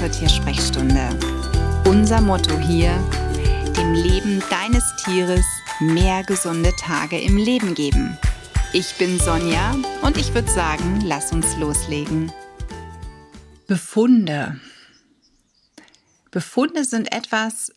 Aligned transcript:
zur 0.00 0.10
Tiersprechstunde. 0.10 1.10
Unser 1.84 2.22
Motto 2.22 2.58
hier, 2.58 2.96
dem 3.76 3.92
Leben 3.92 4.42
deines 4.48 4.82
Tieres 5.04 5.44
mehr 5.78 6.22
gesunde 6.22 6.72
Tage 6.80 7.20
im 7.20 7.36
Leben 7.36 7.74
geben. 7.74 8.16
Ich 8.72 8.94
bin 8.94 9.18
Sonja 9.18 9.76
und 10.00 10.16
ich 10.16 10.32
würde 10.32 10.50
sagen, 10.50 11.02
lass 11.04 11.32
uns 11.32 11.54
loslegen. 11.58 12.32
Befunde. 13.66 14.58
Befunde 16.30 16.84
sind 16.84 17.12
etwas, 17.12 17.70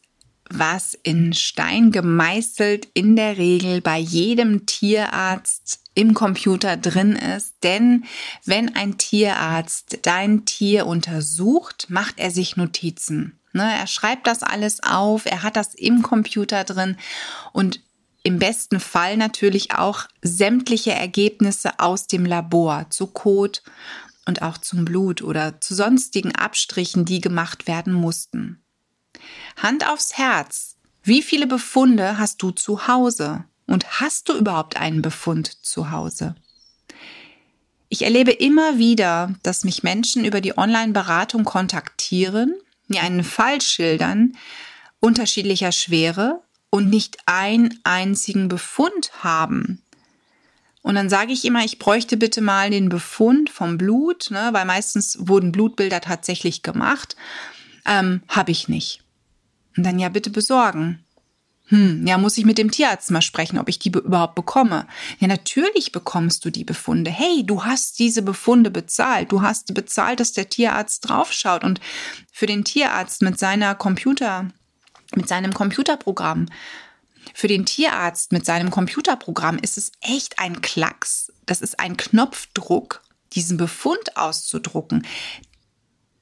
was 0.50 0.98
in 1.04 1.34
Stein 1.34 1.92
gemeißelt 1.92 2.88
in 2.94 3.16
der 3.16 3.38
Regel 3.38 3.82
bei 3.82 3.98
jedem 3.98 4.66
Tierarzt 4.66 5.80
im 5.96 6.14
Computer 6.14 6.78
drin 6.78 7.16
ist. 7.16 7.56
Denn 7.64 8.06
wenn 8.46 8.76
ein 8.76 8.98
Tierarzt 8.98 10.00
dein 10.04 10.46
Tier 10.46 10.86
untersucht, 10.86 11.88
macht 11.90 12.20
er 12.20 12.32
sich 12.32 12.58
Notizen. 12.58 13.40
Ne, 13.54 13.72
er 13.80 13.88
schreibt 13.88 14.26
das 14.26 14.42
alles 14.42 14.82
auf, 14.82 15.28
er 15.28 15.44
hat 15.44 15.56
das 15.56 15.76
im 15.76 16.02
Computer 16.02 16.64
drin 16.64 16.98
und 17.52 17.82
im 18.24 18.40
besten 18.40 18.80
Fall 18.80 19.16
natürlich 19.16 19.74
auch 19.76 20.08
sämtliche 20.24 20.94
Ergebnisse 20.94 21.80
aus 21.80 22.08
dem 22.08 22.26
Labor 22.26 22.88
zu 22.90 23.08
Kot 23.08 23.62
und 24.26 24.42
auch 24.42 24.58
zum 24.58 24.86
Blut 24.86 25.22
oder 25.22 25.60
zu 25.62 25.76
sonstigen 25.76 26.34
Abstrichen, 26.34 27.06
die 27.06 27.22
gemacht 27.22 27.68
werden 27.68 27.94
mussten. 27.94 28.63
Hand 29.58 29.88
aufs 29.88 30.18
Herz. 30.18 30.76
Wie 31.04 31.22
viele 31.22 31.48
Befunde 31.48 32.18
hast 32.18 32.42
du 32.42 32.52
zu 32.52 32.88
Hause? 32.88 33.46
Und 33.66 34.02
hast 34.02 34.30
du 34.30 34.38
überhaupt 34.38 34.78
einen 34.78 35.02
Befund 35.02 35.66
zu 35.66 35.92
Hause? 35.92 36.36
Ich 37.90 38.02
erlebe 38.02 38.32
immer 38.32 38.78
wieder, 38.78 39.36
dass 39.44 39.64
mich 39.64 39.84
Menschen 39.84 40.26
über 40.26 40.42
die 40.42 40.58
Online-Beratung 40.58 41.44
kontaktieren, 41.44 42.56
mir 42.88 43.04
einen 43.04 43.24
Fall 43.24 43.62
schildern, 43.62 44.36
unterschiedlicher 45.00 45.72
Schwere 45.72 46.42
und 46.70 46.90
nicht 46.90 47.18
einen 47.28 47.80
einzigen 47.84 48.48
Befund 48.48 49.12
haben. 49.24 49.84
Und 50.82 50.96
dann 50.96 51.08
sage 51.08 51.34
ich 51.34 51.46
immer, 51.46 51.64
ich 51.64 51.78
bräuchte 51.78 52.18
bitte 52.18 52.42
mal 52.42 52.72
den 52.72 52.90
Befund 52.90 53.52
vom 53.52 53.78
Blut, 53.78 54.32
ne, 54.32 54.50
weil 54.54 54.66
meistens 54.66 55.18
wurden 55.20 55.52
Blutbilder 55.52 56.02
tatsächlich 56.02 56.64
gemacht. 56.64 57.16
Ähm, 57.86 58.24
Habe 58.28 58.52
ich 58.52 58.68
nicht. 58.68 59.03
Und 59.76 59.84
dann 59.84 60.00
ja 60.00 60.10
bitte 60.10 60.30
besorgen. 60.30 61.04
Hm, 61.68 62.06
ja, 62.06 62.18
muss 62.18 62.38
ich 62.38 62.46
mit 62.46 62.58
dem 62.58 62.72
Tierarzt 62.72 63.10
mal 63.10 63.22
sprechen, 63.22 63.58
ob 63.58 63.70
ich 63.70 63.80
die 63.80 63.90
überhaupt 63.90 64.36
bekomme. 64.36 64.86
Ja, 65.20 65.28
natürlich 65.28 65.92
bekommst 65.92 66.44
du 66.44 66.50
die 66.50 66.66
Befunde. 66.66 67.10
Hey, 67.10 67.46
du 67.46 67.64
hast 67.64 68.00
diese 68.00 68.22
Befunde 68.22 68.70
bezahlt. 68.70 69.32
Du 69.32 69.42
hast 69.42 69.74
bezahlt, 69.74 70.20
dass 70.20 70.34
der 70.34 70.50
Tierarzt 70.50 71.08
draufschaut. 71.08 71.64
Und 71.64 71.80
für 72.32 72.46
den 72.46 72.66
Tierarzt 72.66 73.22
mit 73.22 73.40
seiner 73.40 73.76
Computer, 73.76 74.50
mit 75.16 75.28
seinem 75.28 75.54
Computerprogramm, 75.54 76.48
für 77.34 77.48
den 77.48 77.66
Tierarzt 77.66 78.32
mit 78.32 78.46
seinem 78.46 78.70
Computerprogramm 78.70 79.58
ist 79.58 79.78
es 79.78 79.92
echt 80.02 80.40
ein 80.40 80.62
Klacks. 80.62 81.32
Das 81.46 81.62
ist 81.62 81.80
ein 81.80 81.98
Knopfdruck, 81.98 83.02
diesen 83.34 83.58
Befund 83.58 84.18
auszudrucken. 84.18 85.08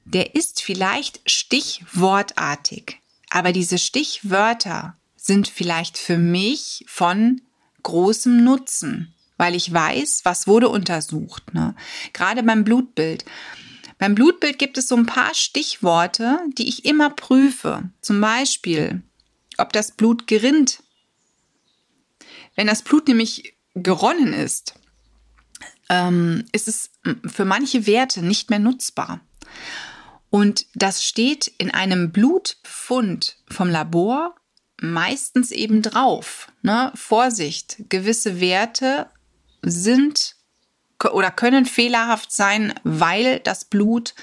Der 0.04 0.34
ist 0.34 0.62
vielleicht 0.62 1.20
stichwortartig. 1.26 3.01
Aber 3.34 3.52
diese 3.52 3.78
Stichwörter 3.78 4.94
sind 5.16 5.48
vielleicht 5.48 5.96
für 5.96 6.18
mich 6.18 6.84
von 6.86 7.40
großem 7.82 8.44
Nutzen, 8.44 9.14
weil 9.38 9.54
ich 9.54 9.72
weiß, 9.72 10.20
was 10.24 10.46
wurde 10.46 10.68
untersucht. 10.68 11.54
Ne? 11.54 11.74
Gerade 12.12 12.42
beim 12.42 12.62
Blutbild. 12.62 13.24
Beim 13.96 14.14
Blutbild 14.14 14.58
gibt 14.58 14.76
es 14.76 14.86
so 14.86 14.96
ein 14.96 15.06
paar 15.06 15.32
Stichworte, 15.32 16.40
die 16.58 16.68
ich 16.68 16.84
immer 16.84 17.08
prüfe. 17.08 17.88
Zum 18.02 18.20
Beispiel, 18.20 19.02
ob 19.56 19.72
das 19.72 19.92
Blut 19.92 20.26
gerinnt. 20.26 20.82
Wenn 22.54 22.66
das 22.66 22.82
Blut 22.82 23.08
nämlich 23.08 23.54
geronnen 23.74 24.34
ist, 24.34 24.74
ähm, 25.88 26.44
ist 26.52 26.68
es 26.68 26.90
für 27.24 27.46
manche 27.46 27.86
Werte 27.86 28.20
nicht 28.22 28.50
mehr 28.50 28.58
nutzbar. 28.58 29.20
Und 30.32 30.64
das 30.74 31.04
steht 31.04 31.46
in 31.58 31.70
einem 31.70 32.10
Blutbefund 32.10 33.36
vom 33.50 33.68
Labor 33.68 34.34
meistens 34.80 35.50
eben 35.50 35.82
drauf. 35.82 36.50
Ne? 36.62 36.90
Vorsicht, 36.94 37.76
gewisse 37.90 38.40
Werte 38.40 39.10
sind 39.60 40.36
oder 41.12 41.30
können 41.30 41.66
fehlerhaft 41.66 42.32
sein, 42.32 42.72
weil 42.82 43.40
das 43.40 43.66
Blut 43.66 44.14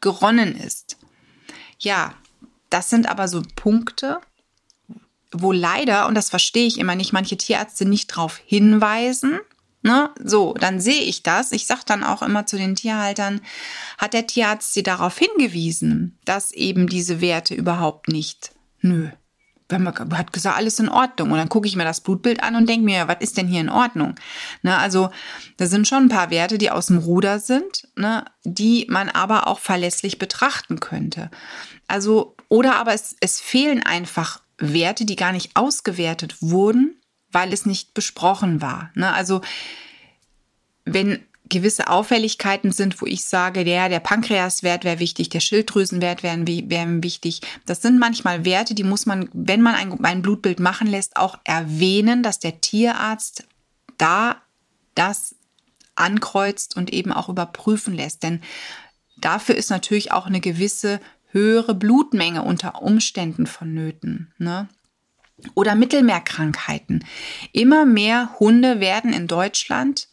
geronnen 0.00 0.54
ist. 0.54 0.98
Ja, 1.80 2.14
das 2.70 2.88
sind 2.88 3.08
aber 3.08 3.26
so 3.26 3.42
Punkte, 3.56 4.20
wo 5.32 5.50
leider, 5.50 6.06
und 6.06 6.14
das 6.14 6.30
verstehe 6.30 6.68
ich 6.68 6.78
immer 6.78 6.94
nicht, 6.94 7.12
manche 7.12 7.36
Tierärzte 7.36 7.86
nicht 7.86 8.12
darauf 8.12 8.36
hinweisen, 8.46 9.40
Ne? 9.86 10.10
So, 10.18 10.52
dann 10.54 10.80
sehe 10.80 11.02
ich 11.02 11.22
das. 11.22 11.52
Ich 11.52 11.68
sage 11.68 11.82
dann 11.86 12.02
auch 12.02 12.20
immer 12.20 12.44
zu 12.44 12.56
den 12.56 12.74
Tierhaltern, 12.74 13.40
hat 13.98 14.14
der 14.14 14.26
Tierarzt 14.26 14.74
sie 14.74 14.82
darauf 14.82 15.16
hingewiesen, 15.16 16.18
dass 16.24 16.50
eben 16.50 16.88
diese 16.88 17.20
Werte 17.20 17.54
überhaupt 17.54 18.08
nicht, 18.08 18.50
nö, 18.80 19.10
hat 19.70 20.32
gesagt, 20.32 20.56
alles 20.56 20.80
in 20.80 20.88
Ordnung. 20.88 21.30
Und 21.30 21.38
dann 21.38 21.48
gucke 21.48 21.68
ich 21.68 21.76
mir 21.76 21.84
das 21.84 22.00
Blutbild 22.00 22.42
an 22.42 22.56
und 22.56 22.68
denke 22.68 22.84
mir, 22.84 23.06
was 23.06 23.18
ist 23.20 23.36
denn 23.36 23.46
hier 23.46 23.60
in 23.60 23.68
Ordnung? 23.68 24.16
Ne, 24.62 24.76
also 24.76 25.10
da 25.56 25.66
sind 25.66 25.86
schon 25.86 26.06
ein 26.06 26.08
paar 26.08 26.30
Werte, 26.30 26.58
die 26.58 26.72
aus 26.72 26.86
dem 26.86 26.98
Ruder 26.98 27.38
sind, 27.38 27.86
ne, 27.94 28.24
die 28.42 28.86
man 28.90 29.08
aber 29.08 29.46
auch 29.46 29.60
verlässlich 29.60 30.18
betrachten 30.18 30.80
könnte. 30.80 31.30
Also, 31.86 32.34
oder 32.48 32.74
aber 32.74 32.92
es, 32.92 33.14
es 33.20 33.40
fehlen 33.40 33.84
einfach 33.84 34.40
Werte, 34.58 35.04
die 35.04 35.14
gar 35.14 35.30
nicht 35.30 35.54
ausgewertet 35.54 36.42
wurden 36.42 36.96
weil 37.32 37.52
es 37.52 37.66
nicht 37.66 37.94
besprochen 37.94 38.60
war. 38.60 38.90
Ne? 38.94 39.12
Also 39.12 39.40
wenn 40.84 41.20
gewisse 41.48 41.88
Auffälligkeiten 41.88 42.72
sind, 42.72 43.00
wo 43.00 43.06
ich 43.06 43.24
sage, 43.24 43.64
der, 43.64 43.88
der 43.88 44.00
Pankreaswert 44.00 44.84
wäre 44.84 44.98
wichtig, 44.98 45.28
der 45.28 45.40
Schilddrüsenwert 45.40 46.22
wäre 46.22 46.44
wär 46.46 47.02
wichtig. 47.02 47.40
Das 47.66 47.82
sind 47.82 47.98
manchmal 47.98 48.44
Werte, 48.44 48.74
die 48.74 48.82
muss 48.82 49.06
man, 49.06 49.28
wenn 49.32 49.62
man 49.62 49.74
ein, 49.74 50.04
ein 50.04 50.22
Blutbild 50.22 50.60
machen 50.60 50.86
lässt, 50.88 51.16
auch 51.16 51.38
erwähnen, 51.44 52.22
dass 52.22 52.40
der 52.40 52.60
Tierarzt 52.60 53.44
da 53.98 54.42
das 54.94 55.36
ankreuzt 55.94 56.76
und 56.76 56.92
eben 56.92 57.12
auch 57.12 57.28
überprüfen 57.28 57.94
lässt. 57.94 58.22
Denn 58.22 58.40
dafür 59.16 59.54
ist 59.54 59.70
natürlich 59.70 60.12
auch 60.12 60.26
eine 60.26 60.40
gewisse 60.40 61.00
höhere 61.30 61.74
Blutmenge 61.74 62.42
unter 62.42 62.82
Umständen 62.82 63.46
vonnöten. 63.46 64.32
Ne? 64.38 64.68
Oder 65.54 65.74
Mittelmeerkrankheiten. 65.74 67.04
Immer 67.52 67.84
mehr 67.84 68.34
Hunde 68.38 68.80
werden 68.80 69.12
in 69.12 69.26
Deutschland 69.26 70.08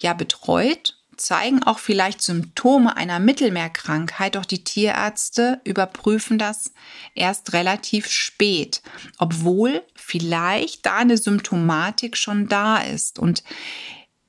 ja 0.00 0.14
betreut, 0.14 0.96
zeigen 1.20 1.62
auch 1.62 1.78
vielleicht 1.78 2.22
Symptome 2.22 2.96
einer 2.96 3.20
Mittelmeerkrankheit, 3.20 4.34
doch 4.34 4.46
die 4.46 4.64
Tierärzte 4.64 5.60
überprüfen 5.64 6.38
das 6.38 6.72
erst 7.14 7.52
relativ 7.52 8.08
spät, 8.08 8.82
obwohl 9.18 9.82
vielleicht 9.94 10.86
da 10.86 10.96
eine 10.96 11.18
Symptomatik 11.18 12.16
schon 12.16 12.48
da 12.48 12.78
ist. 12.78 13.18
Und 13.18 13.44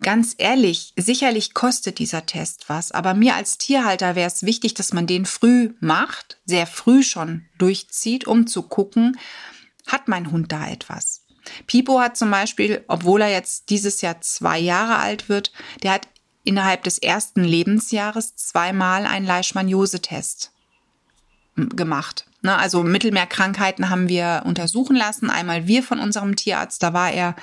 ganz 0.01 0.35
ehrlich, 0.37 0.93
sicherlich 0.97 1.53
kostet 1.53 1.99
dieser 1.99 2.25
Test 2.25 2.65
was, 2.67 2.91
aber 2.91 3.13
mir 3.13 3.35
als 3.35 3.57
Tierhalter 3.57 4.15
wäre 4.15 4.27
es 4.27 4.43
wichtig, 4.43 4.73
dass 4.73 4.93
man 4.93 5.07
den 5.07 5.25
früh 5.25 5.73
macht, 5.79 6.39
sehr 6.45 6.67
früh 6.67 7.03
schon 7.03 7.45
durchzieht, 7.57 8.27
um 8.27 8.47
zu 8.47 8.63
gucken, 8.63 9.17
hat 9.87 10.07
mein 10.07 10.31
Hund 10.31 10.51
da 10.51 10.67
etwas? 10.69 11.25
Pipo 11.67 11.99
hat 11.99 12.17
zum 12.17 12.29
Beispiel, 12.31 12.83
obwohl 12.87 13.21
er 13.21 13.31
jetzt 13.31 13.69
dieses 13.69 14.01
Jahr 14.01 14.21
zwei 14.21 14.59
Jahre 14.59 14.97
alt 14.97 15.29
wird, 15.29 15.51
der 15.83 15.93
hat 15.93 16.07
innerhalb 16.43 16.83
des 16.83 16.97
ersten 16.97 17.43
Lebensjahres 17.43 18.35
zweimal 18.35 19.05
einen 19.05 19.25
Leishmaniose-Test 19.25 20.51
gemacht. 21.55 22.25
Ne, 22.41 22.57
also 22.57 22.81
Mittelmeerkrankheiten 22.83 23.89
haben 23.89 24.09
wir 24.09 24.43
untersuchen 24.45 24.95
lassen. 24.95 25.29
Einmal 25.29 25.67
wir 25.67 25.83
von 25.83 25.99
unserem 25.99 26.35
Tierarzt, 26.35 26.81
da 26.81 26.93
war 26.93 27.11
er, 27.11 27.35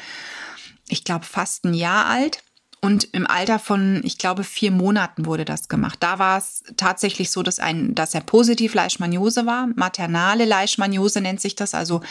ich 0.89 1.05
glaube, 1.05 1.25
fast 1.25 1.65
ein 1.65 1.75
Jahr 1.75 2.07
alt. 2.07 2.43
Und 2.81 3.09
im 3.13 3.27
Alter 3.27 3.59
von, 3.59 4.01
ich 4.05 4.19
glaube, 4.19 4.45
vier 4.45 4.71
Monaten 4.71 5.27
wurde 5.27 5.45
das 5.45 5.69
gemacht. 5.69 5.99
Da 6.01 6.19
war 6.21 6.39
es 6.39 6.63
tatsächlich 6.77 7.31
so, 7.31 7.43
dass, 7.43 7.59
ein, 7.59 7.95
dass 7.95 8.15
er 8.15 8.21
positiv 8.21 8.75
Leishmaniose 8.75 9.47
war. 9.47 9.69
Maternale 9.75 10.45
Leishmaniose 10.45 11.21
nennt 11.21 11.41
sich 11.41 11.57
das, 11.57 11.75
also 11.75 12.03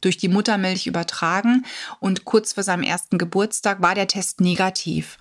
durch 0.00 0.16
die 0.16 0.28
Muttermilch 0.28 0.88
übertragen. 0.88 1.64
Und 2.00 2.24
kurz 2.24 2.54
vor 2.54 2.64
seinem 2.64 2.82
ersten 2.82 3.18
Geburtstag 3.18 3.82
war 3.82 3.94
der 3.94 4.08
Test 4.08 4.40
negativ. 4.40 5.16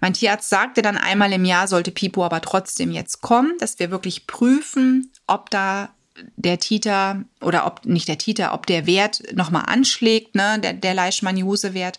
Mein 0.00 0.14
Tierarzt 0.14 0.48
sagte 0.48 0.82
dann 0.82 0.98
einmal 0.98 1.32
im 1.32 1.44
Jahr 1.44 1.66
sollte 1.66 1.90
Pipo 1.90 2.24
aber 2.24 2.40
trotzdem 2.40 2.92
jetzt 2.92 3.22
kommen, 3.22 3.54
dass 3.58 3.80
wir 3.80 3.90
wirklich 3.90 4.28
prüfen, 4.28 5.10
ob 5.26 5.50
da 5.50 5.90
der 6.36 6.60
Titer 6.60 7.24
oder 7.40 7.66
ob 7.66 7.84
nicht 7.84 8.06
der 8.06 8.18
Titer, 8.18 8.54
ob 8.54 8.66
der 8.66 8.86
Wert 8.86 9.22
nochmal 9.34 9.64
anschlägt, 9.66 10.34
ne, 10.34 10.58
der, 10.60 10.72
der 10.74 10.94
Leishmaniose-Wert. 10.94 11.98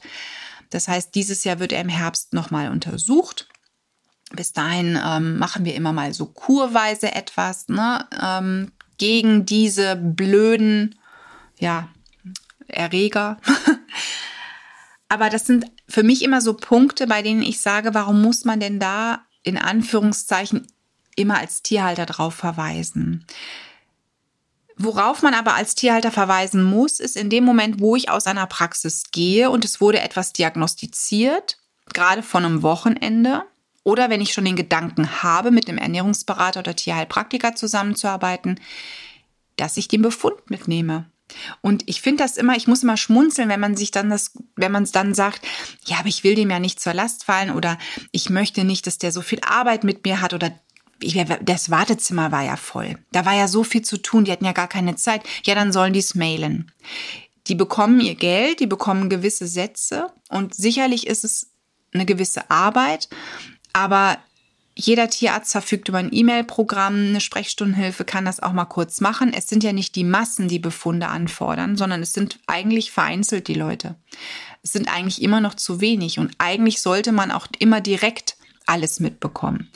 Das 0.75 0.89
heißt, 0.89 1.16
dieses 1.16 1.45
Jahr 1.45 1.60
wird 1.60 1.72
er 1.72 1.80
im 1.80 1.88
Herbst 1.88 2.33
nochmal 2.33 2.69
untersucht. 2.69 3.48
Bis 4.31 4.51
dahin 4.51 5.00
ähm, 5.01 5.38
machen 5.38 5.63
wir 5.63 5.74
immer 5.74 5.94
mal 5.94 6.13
so 6.13 6.25
kurweise 6.25 7.13
etwas 7.13 7.69
ne, 7.69 8.06
ähm, 8.22 8.74
gegen 8.98 9.45
diese 9.45 9.95
blöden 9.95 11.00
ja, 11.57 11.88
Erreger. 12.68 13.38
Aber 15.07 15.30
das 15.30 15.45
sind 15.45 15.66
für 15.88 16.04
mich 16.04 16.22
immer 16.22 16.42
so 16.42 16.56
Punkte, 16.56 17.07
bei 17.07 17.22
denen 17.22 17.42
ich 17.42 17.62
sage, 17.62 17.94
warum 17.94 18.22
muss 18.22 18.44
man 18.44 18.60
denn 18.60 18.77
da 18.77 19.22
in 19.44 19.57
Anführungszeichen 19.57 20.68
immer 21.16 21.38
als 21.38 21.62
Tierhalter 21.62 22.06
drauf 22.06 22.36
verweisen? 22.36 23.25
Worauf 24.77 25.22
man 25.22 25.33
aber 25.33 25.56
als 25.56 25.75
Tierhalter 25.75 26.12
verweisen 26.12 26.63
muss, 26.63 27.00
ist 27.00 27.16
in 27.16 27.30
dem 27.30 27.45
Moment, 27.45 27.80
wo 27.80 27.95
ich 27.95 28.10
aus 28.10 28.27
einer 28.27 28.45
Praxis 28.45 29.06
gehe 29.12 29.50
und 29.50 29.63
es 29.63 29.80
wurde 29.80 30.01
etwas 30.01 30.33
diagnostiziert, 30.33 31.57
gerade 31.94 32.24
von 32.24 32.44
einem 32.44 32.62
Wochenende, 32.62 33.44
oder 33.83 34.10
wenn 34.10 34.19
ich 34.19 34.33
schon 34.33 34.45
den 34.45 34.56
Gedanken 34.56 35.24
habe, 35.24 35.51
mit 35.51 35.69
einem 35.69 35.77
Ernährungsberater 35.77 36.62
oder 36.62 36.75
Tierheilpraktiker 36.75 37.56
zusammenzuarbeiten, 37.56 38.60
dass 39.57 39.77
ich 39.77 39.88
den 39.88 40.01
Befund 40.01 40.50
mitnehme. 40.50 41.06
Und 41.62 41.83
ich 41.88 42.01
finde 42.01 42.24
das 42.24 42.38
immer, 42.38 42.56
ich 42.56 42.68
muss 42.68 42.83
immer 42.83 42.98
schmunzeln, 42.98 43.50
wenn 43.50 43.60
man 43.60 43.77
sich 43.77 43.92
dann 43.92 44.10
das, 44.10 44.31
wenn 44.56 44.72
man 44.72 44.83
es 44.83 44.92
dann 44.92 45.13
sagt, 45.13 45.45
ja, 45.86 45.98
aber 46.00 46.07
ich 46.07 46.24
will 46.24 46.36
dem 46.36 46.50
ja 46.50 46.60
nicht 46.60 46.80
zur 46.80 46.94
Last 46.94 47.24
fallen 47.24 47.51
oder 47.51 47.77
ich 48.12 48.30
möchte 48.30 48.63
nicht, 48.63 48.86
dass 48.88 48.98
der 48.98 49.12
so 49.12 49.22
viel 49.22 49.39
Arbeit 49.42 49.83
mit 49.83 50.06
mir 50.06 50.22
hat 50.22 50.33
oder 50.33 50.51
das 51.42 51.69
Wartezimmer 51.69 52.31
war 52.31 52.44
ja 52.44 52.56
voll. 52.56 52.97
Da 53.12 53.25
war 53.25 53.36
ja 53.36 53.47
so 53.47 53.63
viel 53.63 53.81
zu 53.81 53.97
tun, 53.97 54.25
die 54.25 54.31
hatten 54.31 54.45
ja 54.45 54.53
gar 54.53 54.68
keine 54.68 54.95
Zeit. 54.95 55.24
Ja, 55.45 55.56
dann 55.56 55.74
sollen 55.74 55.94
die 55.94 56.00
es 56.00 56.15
mailen. 56.15 56.71
Die 57.47 57.56
bekommen 57.56 58.00
ihr 58.00 58.15
Geld, 58.15 58.59
die 58.59 58.68
bekommen 58.68 59.09
gewisse 59.09 59.47
Sätze 59.47 60.12
und 60.30 60.56
sicherlich 60.56 61.06
ist 61.06 61.24
es 61.24 61.51
eine 61.94 62.06
gewisse 62.06 62.50
Arbeit, 62.50 63.07
aber 63.74 64.18
jeder 64.77 65.09
Tierarzt 65.09 65.53
verfügt 65.53 65.88
über 65.88 66.00
ein 66.00 66.12
E-Mail-Programm, 66.12 66.95
eine 66.95 67.21
Sprechstundenhilfe 67.21 68.03
kann 68.03 68.25
das 68.25 68.41
auch 68.41 68.51
mal 68.51 68.65
kurz 68.65 69.00
machen. 69.00 69.33
Es 69.33 69.48
sind 69.48 69.63
ja 69.63 69.71
nicht 69.71 69.95
die 69.95 70.03
Massen, 70.03 70.50
die 70.50 70.59
Befunde 70.59 71.07
anfordern, 71.07 71.77
sondern 71.77 72.01
es 72.01 72.12
sind 72.12 72.39
eigentlich 72.45 72.91
vereinzelt 72.91 73.48
die 73.48 73.53
Leute. 73.53 73.95
Es 74.63 74.74
sind 74.74 74.94
eigentlich 74.94 75.21
immer 75.21 75.39
noch 75.39 75.53
zu 75.53 75.80
wenig 75.80 76.19
und 76.19 76.33
eigentlich 76.39 76.81
sollte 76.81 77.13
man 77.13 77.31
auch 77.31 77.48
immer 77.59 77.80
direkt 77.80 78.34
alles 78.65 79.00
mitbekommen. 79.00 79.71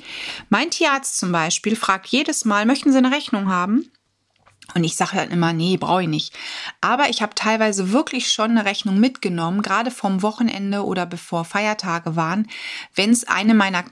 Mein 0.50 0.70
Tierarzt 0.70 1.20
zum 1.20 1.32
Beispiel 1.32 1.76
fragt 1.76 2.08
jedes 2.08 2.46
Mal, 2.46 2.66
möchten 2.66 2.92
Sie 2.92 2.98
eine 2.98 3.12
Rechnung 3.12 3.50
haben? 3.50 3.90
Und 4.76 4.84
ich 4.84 4.96
sage 4.96 5.18
dann 5.18 5.32
immer, 5.32 5.52
nee, 5.54 5.78
brauche 5.78 6.04
ich 6.04 6.08
nicht. 6.08 6.34
Aber 6.80 7.10
ich 7.10 7.22
habe 7.22 7.34
teilweise 7.34 7.92
wirklich 7.92 8.32
schon 8.32 8.52
eine 8.52 8.66
Rechnung 8.66 9.00
mitgenommen, 9.00 9.62
gerade 9.62 9.90
vom 9.90 10.22
Wochenende 10.22 10.86
oder 10.86 11.06
bevor 11.06 11.44
Feiertage 11.46 12.16
waren, 12.16 12.48
wenn 12.94 13.10
es 13.10 13.28
eine 13.28 13.54
meiner 13.54 13.86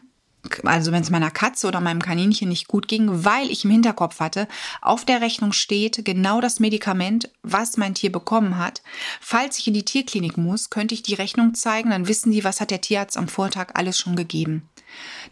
also 0.63 0.91
wenn 0.91 1.01
es 1.01 1.09
meiner 1.09 1.31
Katze 1.31 1.67
oder 1.67 1.81
meinem 1.81 2.01
Kaninchen 2.01 2.47
nicht 2.47 2.67
gut 2.67 2.88
ging, 2.88 3.25
weil 3.25 3.49
ich 3.49 3.65
im 3.65 3.71
Hinterkopf 3.71 4.19
hatte, 4.19 4.47
auf 4.81 5.03
der 5.03 5.19
Rechnung 5.19 5.51
steht 5.51 6.05
genau 6.05 6.39
das 6.39 6.59
Medikament, 6.59 7.29
was 7.44 7.75
mein 7.75 7.95
Tier 7.95 8.11
bekommen 8.11 8.57
hat. 8.57 8.81
Falls 9.19 9.59
ich 9.59 9.67
in 9.67 9.73
die 9.73 9.83
Tierklinik 9.83 10.38
muss, 10.38 10.69
könnte 10.69 10.94
ich 10.94 11.03
die 11.03 11.15
Rechnung 11.15 11.53
zeigen, 11.53 11.89
dann 11.89 12.07
wissen 12.07 12.31
die, 12.31 12.44
was 12.44 12.61
hat 12.61 12.71
der 12.71 12.81
Tierarzt 12.81 13.17
am 13.17 13.27
Vortag 13.27 13.71
alles 13.73 13.97
schon 13.97 14.15
gegeben. 14.15 14.69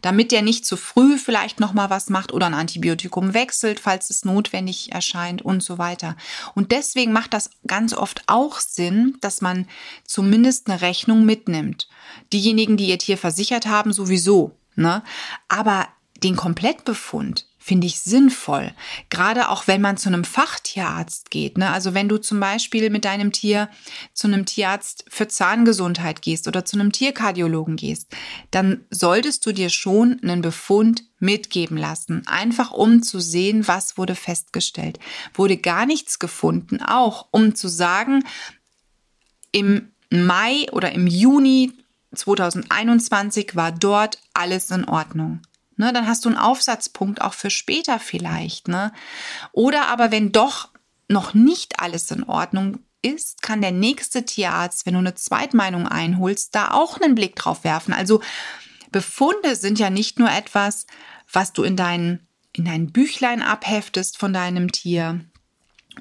Damit 0.01 0.31
der 0.31 0.41
nicht 0.41 0.65
zu 0.65 0.77
früh 0.77 1.17
vielleicht 1.17 1.59
noch 1.59 1.73
mal 1.73 1.89
was 1.89 2.09
macht 2.09 2.33
oder 2.33 2.45
ein 2.45 2.53
Antibiotikum 2.53 3.33
wechselt, 3.33 3.79
falls 3.79 4.09
es 4.09 4.25
notwendig 4.25 4.91
erscheint 4.91 5.41
und 5.41 5.63
so 5.63 5.77
weiter. 5.77 6.15
Und 6.53 6.71
deswegen 6.71 7.11
macht 7.11 7.33
das 7.33 7.49
ganz 7.67 7.93
oft 7.93 8.23
auch 8.27 8.59
Sinn, 8.59 9.17
dass 9.21 9.41
man 9.41 9.67
zumindest 10.05 10.69
eine 10.69 10.81
Rechnung 10.81 11.25
mitnimmt. 11.25 11.87
Diejenigen, 12.33 12.77
die 12.77 12.87
ihr 12.87 12.99
Tier 12.99 13.17
versichert 13.17 13.65
haben, 13.65 13.93
sowieso 13.93 14.55
Ne? 14.75 15.03
Aber 15.47 15.87
den 16.23 16.35
Komplettbefund 16.35 17.47
finde 17.65 17.88
ich 17.88 18.00
sinnvoll. 18.00 18.71
Gerade 19.09 19.50
auch 19.50 19.65
wenn 19.65 19.81
man 19.81 19.97
zu 19.97 20.07
einem 20.07 20.23
Fachtierarzt 20.23 21.31
geht. 21.31 21.57
Ne? 21.57 21.71
Also 21.71 21.95
wenn 21.95 22.07
du 22.07 22.19
zum 22.19 22.39
Beispiel 22.39 22.91
mit 22.91 23.06
deinem 23.06 23.31
Tier 23.31 23.69
zu 24.13 24.27
einem 24.27 24.45
Tierarzt 24.45 25.03
für 25.09 25.27
Zahngesundheit 25.27 26.21
gehst 26.21 26.47
oder 26.47 26.63
zu 26.63 26.77
einem 26.77 26.91
Tierkardiologen 26.91 27.75
gehst, 27.75 28.15
dann 28.51 28.85
solltest 28.91 29.47
du 29.47 29.51
dir 29.51 29.71
schon 29.71 30.19
einen 30.21 30.44
Befund 30.44 31.06
mitgeben 31.17 31.75
lassen. 31.75 32.21
Einfach 32.27 32.69
um 32.69 33.01
zu 33.01 33.19
sehen, 33.19 33.67
was 33.67 33.97
wurde 33.97 34.13
festgestellt. 34.13 35.00
Wurde 35.33 35.57
gar 35.57 35.88
nichts 35.88 36.19
gefunden, 36.19 36.83
auch 36.83 37.29
um 37.31 37.56
zu 37.56 37.67
sagen, 37.67 38.23
im 39.51 39.91
Mai 40.12 40.67
oder 40.71 40.91
im 40.91 41.07
Juni 41.07 41.71
2021 42.13 43.56
war 43.56 43.71
dort 43.71 44.19
alles 44.35 44.69
in 44.69 44.85
Ordnung. 44.85 45.41
Ne, 45.77 45.92
dann 45.92 46.07
hast 46.07 46.24
du 46.24 46.30
einen 46.30 46.38
Aufsatzpunkt 46.38 47.22
auch 47.22 47.33
für 47.33 47.50
später 47.50 48.00
vielleicht. 48.00 48.68
Ne? 48.68 48.94
Oder 49.51 49.88
aber 49.88 50.12
wenn 50.12 50.31
doch 50.31 50.69
noch 51.10 51.33
nicht 51.33 51.80
alles 51.80 52.10
in 52.12 52.24
Ordnung 52.24 52.80
ist, 53.01 53.42
kann 53.42 53.62
der 53.62 53.72
nächste 53.72 54.25
Tierarzt, 54.25 54.86
wenn 54.86 54.94
du 54.94 55.00
eine 55.00 55.16
Zweitmeinung 55.16 55.88
einholst, 55.88 56.56
da 56.56 56.72
auch 56.72 57.00
einen 57.00 57.13
Blick 57.13 57.36
drauf 57.36 57.63
werfen. 57.63 57.94
Also 57.94 58.22
Befunde 58.92 59.56
sind 59.56 59.77
ja 59.77 59.89
nicht 59.89 60.18
nur 60.18 60.31
etwas, 60.31 60.88
was 61.31 61.54
du 61.54 61.63
in 61.63 61.75
dein, 61.75 62.25
in 62.54 62.66
dein 62.66 62.92
Büchlein 62.92 63.42
abheftest 63.42 64.18
von 64.18 64.33
deinem 64.33 64.72
Tier, 64.72 65.25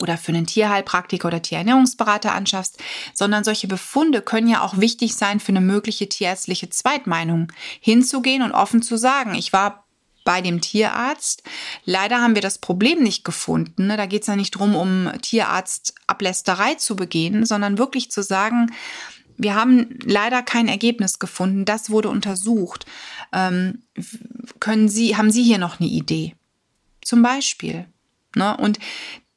oder 0.01 0.19
für 0.19 0.33
einen 0.33 0.47
Tierheilpraktiker 0.47 1.29
oder 1.29 1.43
Tierernährungsberater 1.43 2.33
anschaffst, 2.33 2.83
sondern 3.13 3.45
solche 3.45 3.69
Befunde 3.69 4.23
können 4.23 4.49
ja 4.49 4.63
auch 4.63 4.79
wichtig 4.79 5.15
sein 5.15 5.41
für 5.41 5.53
eine 5.53 5.61
mögliche 5.61 6.09
tierärztliche 6.09 6.71
Zweitmeinung. 6.71 7.53
Hinzugehen 7.81 8.43
und 8.43 8.53
offen 8.53 8.83
zu 8.83 8.97
sagen, 8.97 9.35
ich 9.35 9.53
war 9.53 9.85
bei 10.25 10.41
dem 10.41 10.61
Tierarzt. 10.61 11.43
Leider 11.85 12.21
haben 12.21 12.35
wir 12.35 12.43
das 12.43 12.59
Problem 12.59 13.03
nicht 13.03 13.25
gefunden. 13.25 13.89
Da 13.89 14.07
geht 14.07 14.23
es 14.23 14.29
ja 14.29 14.37
nicht 14.37 14.53
drum, 14.53 14.75
um 14.75 15.11
Tierarztablästerei 15.21 16.75
zu 16.75 16.97
begehen, 16.97 17.45
sondern 17.45 17.79
wirklich 17.79 18.11
zu 18.11 18.23
sagen, 18.23 18.73
wir 19.37 19.55
haben 19.55 19.99
leider 20.05 20.43
kein 20.43 20.69
Ergebnis 20.69 21.19
gefunden. 21.19 21.65
Das 21.65 21.91
wurde 21.91 22.09
untersucht. 22.09 22.87
Ähm, 23.33 23.83
können 24.61 24.89
Sie, 24.89 25.17
haben 25.17 25.31
Sie 25.31 25.43
hier 25.43 25.59
noch 25.59 25.81
eine 25.81 25.89
Idee? 25.89 26.35
Zum 27.03 27.23
Beispiel. 27.23 27.87
Ne? 28.35 28.57
Und 28.57 28.79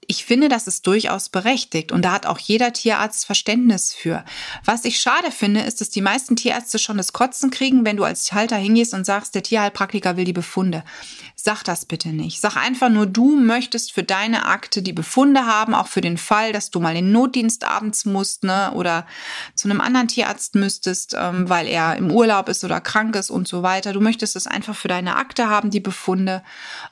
ich 0.09 0.23
finde, 0.23 0.47
das 0.47 0.67
ist 0.67 0.87
durchaus 0.87 1.27
berechtigt 1.27 1.91
und 1.91 2.03
da 2.03 2.13
hat 2.13 2.25
auch 2.25 2.39
jeder 2.39 2.71
Tierarzt 2.71 3.25
Verständnis 3.25 3.93
für. 3.93 4.23
Was 4.63 4.85
ich 4.85 5.01
schade 5.01 5.31
finde, 5.31 5.61
ist, 5.61 5.81
dass 5.81 5.89
die 5.89 6.01
meisten 6.01 6.37
Tierärzte 6.37 6.79
schon 6.79 6.95
das 6.95 7.11
Kotzen 7.11 7.51
kriegen, 7.51 7.83
wenn 7.83 7.97
du 7.97 8.05
als 8.05 8.31
Halter 8.31 8.55
hingehst 8.55 8.93
und 8.93 9.05
sagst, 9.05 9.35
der 9.35 9.43
Tierheilpraktiker 9.43 10.15
will 10.15 10.23
die 10.23 10.31
Befunde. 10.31 10.85
Sag 11.35 11.63
das 11.63 11.85
bitte 11.85 12.09
nicht. 12.09 12.39
Sag 12.39 12.55
einfach 12.55 12.87
nur, 12.87 13.05
du 13.05 13.35
möchtest 13.37 13.91
für 13.91 14.03
deine 14.03 14.45
Akte 14.45 14.81
die 14.81 14.93
Befunde 14.93 15.45
haben, 15.45 15.73
auch 15.73 15.87
für 15.87 16.01
den 16.01 16.17
Fall, 16.17 16.53
dass 16.53 16.71
du 16.71 16.79
mal 16.79 16.95
in 16.95 17.05
den 17.05 17.11
Notdienst 17.11 17.65
abends 17.65 18.05
musst, 18.05 18.45
ne, 18.45 18.71
oder 18.75 19.05
zu 19.55 19.69
einem 19.69 19.81
anderen 19.81 20.07
Tierarzt 20.07 20.55
müsstest, 20.55 21.15
ähm, 21.19 21.49
weil 21.49 21.67
er 21.67 21.97
im 21.97 22.11
Urlaub 22.11 22.47
ist 22.47 22.63
oder 22.63 22.79
krank 22.79 23.13
ist 23.17 23.29
und 23.29 23.45
so 23.49 23.61
weiter. 23.61 23.91
Du 23.91 23.99
möchtest 23.99 24.37
es 24.37 24.47
einfach 24.47 24.75
für 24.75 24.87
deine 24.87 25.17
Akte 25.17 25.49
haben, 25.49 25.69
die 25.69 25.81
Befunde, 25.81 26.43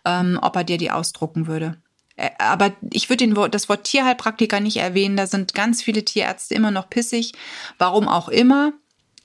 ähm, 0.04 0.38
ob 0.42 0.58
er 0.58 0.66
dir 0.66 0.78
die 0.78 0.92
ausdrucken 0.92 1.48
würde. 1.48 1.78
Äh, 2.15 2.29
aber 2.39 2.74
ich 2.91 3.10
würde 3.10 3.50
das 3.50 3.69
Wort 3.69 3.86
Tierheilpraktiker 3.86 4.60
nicht 4.60 4.77
erwähnen. 4.77 5.17
Da 5.17 5.27
sind 5.27 5.53
ganz 5.53 5.81
viele 5.81 6.05
Tierärzte 6.05 6.55
immer 6.55 6.72
noch 6.72 6.89
pissig. 6.89 7.34
Warum 7.77 8.07
auch 8.07 8.29
immer, 8.29 8.74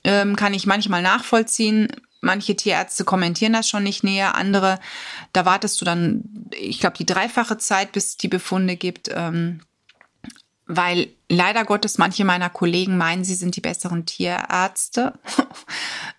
ähm, 0.03 0.35
kann 0.35 0.53
ich 0.53 0.65
manchmal 0.65 1.01
nachvollziehen. 1.01 1.87
Manche 2.21 2.55
Tierärzte 2.55 3.03
kommentieren 3.03 3.53
das 3.53 3.67
schon 3.67 3.83
nicht 3.83 4.03
näher, 4.03 4.35
andere, 4.35 4.79
da 5.33 5.45
wartest 5.45 5.81
du 5.81 5.85
dann, 5.85 6.23
ich 6.51 6.79
glaube, 6.79 6.95
die 6.95 7.05
dreifache 7.05 7.57
Zeit, 7.57 7.93
bis 7.93 8.09
es 8.09 8.17
die 8.17 8.27
Befunde 8.27 8.75
gibt. 8.75 9.09
Ähm, 9.11 9.61
weil 10.67 11.09
leider 11.27 11.65
Gottes 11.65 11.97
manche 11.97 12.23
meiner 12.23 12.49
Kollegen 12.49 12.95
meinen, 12.97 13.25
sie 13.25 13.35
sind 13.35 13.55
die 13.55 13.61
besseren 13.61 14.05
Tierärzte. 14.05 15.13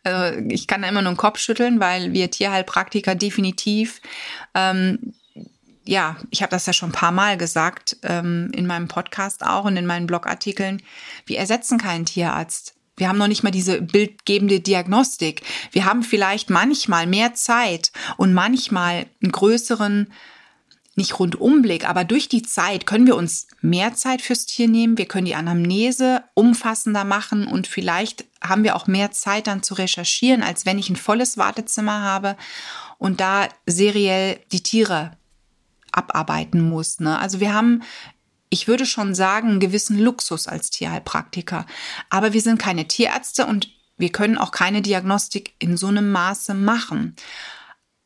Also 0.04 0.40
ich 0.48 0.66
kann 0.66 0.82
da 0.82 0.88
immer 0.88 1.02
nur 1.02 1.12
den 1.12 1.16
Kopf 1.16 1.38
schütteln, 1.38 1.80
weil 1.80 2.12
wir 2.12 2.30
Tierheilpraktiker 2.30 3.14
definitiv 3.14 4.02
ähm, 4.54 5.14
ja, 5.84 6.16
ich 6.30 6.42
habe 6.42 6.50
das 6.50 6.66
ja 6.66 6.72
schon 6.72 6.90
ein 6.90 6.92
paar 6.94 7.12
Mal 7.12 7.36
gesagt, 7.36 7.96
ähm, 8.02 8.50
in 8.54 8.66
meinem 8.66 8.88
Podcast 8.88 9.44
auch 9.44 9.64
und 9.64 9.76
in 9.76 9.86
meinen 9.86 10.06
Blogartikeln, 10.06 10.82
wir 11.26 11.38
ersetzen 11.38 11.78
keinen 11.78 12.06
Tierarzt. 12.06 12.74
Wir 12.96 13.08
haben 13.08 13.18
noch 13.18 13.28
nicht 13.28 13.42
mal 13.42 13.50
diese 13.50 13.80
bildgebende 13.82 14.60
Diagnostik. 14.60 15.42
Wir 15.72 15.86
haben 15.86 16.02
vielleicht 16.02 16.50
manchmal 16.50 17.06
mehr 17.06 17.34
Zeit 17.34 17.90
und 18.16 18.34
manchmal 18.34 19.06
einen 19.22 19.32
größeren, 19.32 20.12
nicht 20.94 21.18
Rundumblick, 21.18 21.88
aber 21.88 22.04
durch 22.04 22.28
die 22.28 22.42
Zeit 22.42 22.86
können 22.86 23.06
wir 23.06 23.16
uns 23.16 23.48
mehr 23.62 23.94
Zeit 23.94 24.20
fürs 24.20 24.44
Tier 24.44 24.68
nehmen. 24.68 24.98
Wir 24.98 25.06
können 25.06 25.24
die 25.24 25.34
Anamnese 25.34 26.22
umfassender 26.34 27.04
machen 27.04 27.46
und 27.46 27.66
vielleicht 27.66 28.26
haben 28.42 28.62
wir 28.62 28.76
auch 28.76 28.86
mehr 28.86 29.10
Zeit 29.10 29.46
dann 29.46 29.62
zu 29.62 29.74
recherchieren, 29.74 30.42
als 30.42 30.66
wenn 30.66 30.78
ich 30.78 30.90
ein 30.90 30.96
volles 30.96 31.38
Wartezimmer 31.38 32.02
habe 32.02 32.36
und 32.98 33.20
da 33.20 33.48
seriell 33.66 34.38
die 34.52 34.62
Tiere 34.62 35.16
abarbeiten 35.92 36.68
muss. 36.68 37.00
Ne? 37.00 37.18
Also 37.18 37.40
wir 37.40 37.54
haben 37.54 37.82
ich 38.52 38.68
würde 38.68 38.84
schon 38.84 39.14
sagen, 39.14 39.49
einen 39.49 39.61
gewissen 39.61 39.99
Luxus 39.99 40.46
als 40.46 40.68
Tierheilpraktiker. 40.68 41.64
Aber 42.11 42.34
wir 42.34 42.42
sind 42.42 42.58
keine 42.58 42.87
Tierärzte 42.87 43.46
und 43.46 43.70
Wir 43.99 44.11
können 44.11 44.37
auch 44.37 44.50
keine 44.50 44.82
Diagnostik 44.82 45.54
in 45.58 45.76
so 45.76 45.87
einem 45.87 46.11
Maße 46.11 46.54
machen. 46.54 47.14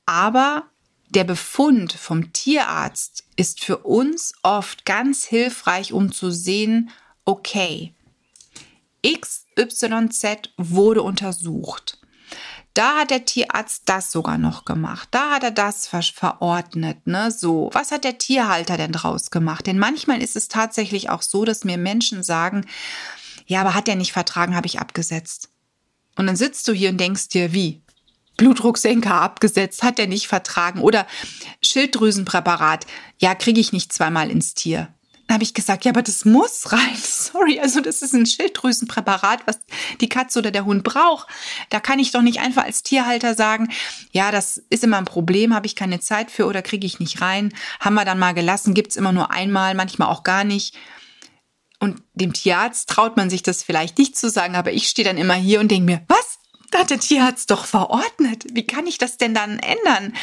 Aber 0.05 0.64
der 1.09 1.25
Befund 1.25 1.93
vom 1.93 2.33
Tierarzt 2.33 3.25
ist 3.37 3.64
für 3.64 3.78
uns 3.78 4.35
oft 4.43 4.85
ganz 4.85 5.25
hilfreich, 5.25 5.93
um 5.93 6.12
zu 6.12 6.31
sehen, 6.31 6.90
okay, 7.25 7.95
XYZ 9.07 10.50
wurde 10.59 11.02
untersucht. 11.02 11.99
Da 12.76 12.97
hat 12.97 13.11
der 13.11 13.25
Tierarzt 13.25 13.85
das 13.87 14.12
sogar 14.12 14.37
noch 14.37 14.66
gemacht. 14.66 15.09
Da 15.11 15.30
hat 15.30 15.42
er 15.42 15.50
das 15.50 15.88
ver 15.88 16.02
verordnet, 16.02 17.06
ne? 17.06 17.30
So. 17.30 17.71
Was 17.73 17.90
hat 17.90 18.04
der 18.04 18.18
Tierhalter 18.18 18.76
denn 18.76 18.92
draus 18.92 19.30
gemacht? 19.30 19.66
Denn 19.66 19.78
manchmal 19.78 20.21
ist 20.21 20.37
es 20.37 20.49
tatsächlich 20.49 21.09
auch 21.09 21.23
so, 21.23 21.47
dass 21.47 21.64
mir 21.64 21.78
Menschen 21.78 22.23
sagen, 22.23 22.66
ja, 23.47 23.62
aber 23.62 23.73
hat 23.73 23.88
er 23.88 23.97
nicht 23.97 24.12
vertragen, 24.12 24.54
habe 24.54 24.66
ich 24.66 24.78
abgesetzt. 24.78 25.49
Und 26.16 26.26
dann 26.26 26.37
sitzt 26.37 26.68
du 26.68 26.75
hier 26.75 26.90
und 26.90 26.99
denkst 26.99 27.28
dir, 27.28 27.54
wie? 27.54 27.80
Blutdrucksenker 28.37 29.14
abgesetzt, 29.14 29.83
hat 29.83 29.99
er 29.99 30.06
nicht 30.06 30.28
vertragen. 30.28 30.83
Oder 30.83 31.06
Schilddrüsenpräparat, 31.62 32.87
ja, 33.16 33.35
kriege 33.35 33.61
ich 33.61 33.73
nicht 33.73 33.90
zweimal 33.90 34.30
ins 34.30 34.52
Tier. 34.52 34.92
Habe 35.28 35.42
ich 35.42 35.54
gesagt, 35.54 35.85
ja, 35.85 35.90
aber 35.90 36.02
das 36.02 36.25
muss 36.25 36.73
rein. 36.73 36.97
Sorry, 36.97 37.59
also 37.59 37.80
das 37.80 38.02
ist 38.02 38.14
ein 38.14 38.26
Schilddrüsenpräparat, 38.26 39.47
was 39.47 39.59
die 40.00 40.09
Katze 40.09 40.38
oder 40.38 40.52
der 40.52 40.64
Hund 40.64 40.85
braucht. 40.85 41.26
Da 41.71 41.80
kann 41.80 41.99
ich 41.99 42.12
doch 42.12 42.23
nicht 42.23 42.40
einfach 42.40 42.64
als 42.64 42.85
Tierhalter 42.85 43.35
sagen, 43.35 43.68
ja, 44.12 44.30
das 44.30 44.59
ist 44.71 44.85
immer 44.85 44.99
ein 44.99 45.04
Problem, 45.04 45.52
habe 45.52 45.66
ich 45.66 45.75
keine 45.75 45.99
Zeit 45.99 46.30
für 46.30 46.47
oder 46.47 46.62
kriege 46.62 46.87
ich 46.87 47.00
nicht 47.00 47.21
rein. 47.21 47.52
Haben 47.80 47.95
wir 47.95 48.04
dann 48.04 48.21
mal 48.21 48.35
gelassen, 48.35 48.75
gibt's 48.75 48.97
immer 48.97 49.12
nur 49.12 49.33
einmal, 49.33 49.75
manchmal 49.75 50.09
auch 50.09 50.23
gar 50.23 50.45
nicht. 50.45 50.76
Und 51.80 52.02
dem 52.14 52.33
Tierarzt 52.33 52.88
traut 52.88 53.16
man 53.16 53.28
sich 53.28 53.42
das 53.42 53.62
vielleicht 53.62 53.99
nicht 53.99 54.16
zu 54.16 54.30
sagen, 54.30 54.54
aber 54.54 54.73
ich 54.73 54.88
stehe 54.88 55.06
dann 55.06 55.18
immer 55.18 55.35
hier 55.35 55.61
und 55.61 55.71
denke 55.71 55.85
mir, 55.85 56.04
was? 56.09 56.38
Da 56.71 56.80
hat 56.80 56.90
der 56.90 57.00
Tierarzt 57.00 57.50
doch 57.50 57.64
verordnet. 57.64 58.45
Wie 58.52 58.66
kann 58.66 58.87
ich 58.87 58.99
das 58.99 59.18
denn 59.18 59.35
dann 59.35 59.59
ändern? 59.59 60.14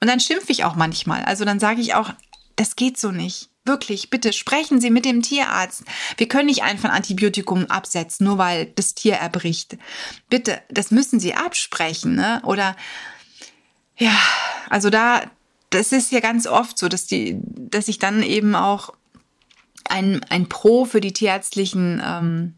Und 0.00 0.08
dann 0.08 0.20
schimpfe 0.20 0.52
ich 0.52 0.64
auch 0.64 0.74
manchmal. 0.74 1.24
Also 1.24 1.44
dann 1.44 1.60
sage 1.60 1.80
ich 1.80 1.94
auch, 1.94 2.12
das 2.56 2.76
geht 2.76 2.98
so 2.98 3.10
nicht. 3.10 3.51
Wirklich, 3.64 4.10
bitte 4.10 4.32
sprechen 4.32 4.80
Sie 4.80 4.90
mit 4.90 5.04
dem 5.04 5.22
Tierarzt. 5.22 5.84
Wir 6.16 6.26
können 6.26 6.46
nicht 6.46 6.64
einfach 6.64 6.88
ein 6.88 6.96
Antibiotikum 6.96 7.66
absetzen, 7.66 8.26
nur 8.26 8.36
weil 8.36 8.66
das 8.66 8.94
Tier 8.94 9.14
erbricht. 9.14 9.78
Bitte, 10.28 10.60
das 10.68 10.90
müssen 10.90 11.20
Sie 11.20 11.34
absprechen, 11.34 12.16
ne? 12.16 12.42
Oder 12.44 12.76
ja, 13.96 14.16
also 14.68 14.90
da, 14.90 15.22
das 15.70 15.92
ist 15.92 16.10
ja 16.10 16.18
ganz 16.18 16.48
oft 16.48 16.76
so, 16.76 16.88
dass 16.88 17.06
die, 17.06 17.38
dass 17.40 17.86
ich 17.86 18.00
dann 18.00 18.24
eben 18.24 18.56
auch 18.56 18.94
ein, 19.84 20.24
ein 20.28 20.48
Pro 20.48 20.84
für 20.84 21.00
die 21.00 21.12
tierärztlichen 21.12 22.02
ähm, 22.04 22.54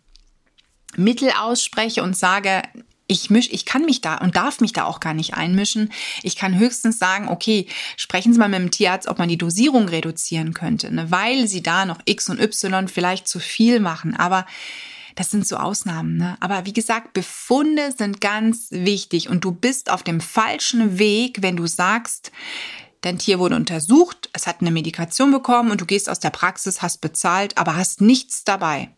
Mittel 0.96 1.32
ausspreche 1.38 2.02
und 2.02 2.16
sage, 2.16 2.62
ich 3.06 3.30
misch, 3.30 3.48
ich 3.50 3.66
kann 3.66 3.84
mich 3.84 4.00
da 4.00 4.16
und 4.16 4.36
darf 4.36 4.60
mich 4.60 4.72
da 4.72 4.84
auch 4.84 5.00
gar 5.00 5.14
nicht 5.14 5.34
einmischen. 5.34 5.92
Ich 6.22 6.36
kann 6.36 6.58
höchstens 6.58 6.98
sagen, 6.98 7.28
okay, 7.28 7.66
sprechen 7.96 8.32
Sie 8.32 8.38
mal 8.38 8.48
mit 8.48 8.60
dem 8.60 8.70
Tierarzt, 8.70 9.08
ob 9.08 9.18
man 9.18 9.28
die 9.28 9.36
Dosierung 9.36 9.88
reduzieren 9.88 10.54
könnte, 10.54 10.92
ne? 10.92 11.10
weil 11.10 11.46
Sie 11.46 11.62
da 11.62 11.84
noch 11.84 12.00
X 12.06 12.30
und 12.30 12.40
Y 12.40 12.88
vielleicht 12.88 13.28
zu 13.28 13.40
viel 13.40 13.80
machen. 13.80 14.16
Aber 14.16 14.46
das 15.16 15.30
sind 15.30 15.46
so 15.46 15.56
Ausnahmen. 15.56 16.16
Ne? 16.16 16.36
Aber 16.40 16.66
wie 16.66 16.72
gesagt, 16.72 17.12
Befunde 17.12 17.92
sind 17.96 18.20
ganz 18.20 18.68
wichtig 18.70 19.28
und 19.28 19.44
du 19.44 19.52
bist 19.52 19.90
auf 19.90 20.02
dem 20.02 20.20
falschen 20.20 20.98
Weg, 20.98 21.42
wenn 21.42 21.56
du 21.56 21.66
sagst, 21.66 22.32
dein 23.02 23.18
Tier 23.18 23.38
wurde 23.38 23.56
untersucht, 23.56 24.30
es 24.32 24.46
hat 24.46 24.60
eine 24.60 24.70
Medikation 24.70 25.30
bekommen 25.30 25.70
und 25.70 25.80
du 25.80 25.86
gehst 25.86 26.08
aus 26.08 26.20
der 26.20 26.30
Praxis, 26.30 26.82
hast 26.82 27.00
bezahlt, 27.00 27.58
aber 27.58 27.76
hast 27.76 28.00
nichts 28.00 28.44
dabei. 28.44 28.90